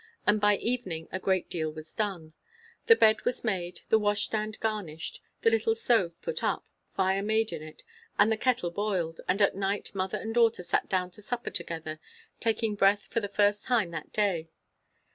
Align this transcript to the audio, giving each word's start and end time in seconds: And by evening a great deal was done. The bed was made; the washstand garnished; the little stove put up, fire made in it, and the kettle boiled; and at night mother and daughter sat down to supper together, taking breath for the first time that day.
And 0.25 0.41
by 0.41 0.57
evening 0.57 1.07
a 1.11 1.19
great 1.19 1.47
deal 1.47 1.71
was 1.71 1.93
done. 1.93 2.33
The 2.87 2.95
bed 2.95 3.23
was 3.23 3.43
made; 3.43 3.81
the 3.89 3.99
washstand 3.99 4.59
garnished; 4.59 5.21
the 5.43 5.51
little 5.51 5.75
stove 5.75 6.19
put 6.23 6.43
up, 6.43 6.65
fire 6.95 7.21
made 7.21 7.51
in 7.53 7.61
it, 7.61 7.83
and 8.17 8.31
the 8.31 8.35
kettle 8.35 8.71
boiled; 8.71 9.21
and 9.27 9.43
at 9.43 9.55
night 9.55 9.93
mother 9.93 10.17
and 10.17 10.33
daughter 10.33 10.63
sat 10.63 10.89
down 10.89 11.11
to 11.11 11.21
supper 11.21 11.51
together, 11.51 11.99
taking 12.39 12.73
breath 12.73 13.03
for 13.03 13.19
the 13.19 13.27
first 13.29 13.63
time 13.65 13.91
that 13.91 14.11
day. 14.11 14.49